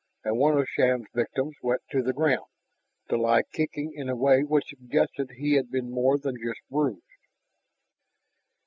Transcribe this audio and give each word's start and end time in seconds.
And 0.23 0.35
one 0.39 0.57
of 0.57 0.67
Shann's 0.67 1.05
victims 1.13 1.57
went 1.61 1.83
to 1.91 2.01
the 2.01 2.11
ground, 2.11 2.47
to 3.09 3.17
lie 3.17 3.43
kicking 3.43 3.93
in 3.93 4.09
a 4.09 4.15
way 4.15 4.41
which 4.41 4.69
suggested 4.69 5.29
he 5.37 5.53
had 5.53 5.69
been 5.69 5.91
more 5.91 6.17
than 6.17 6.37
just 6.43 6.61
bruised. 6.71 7.03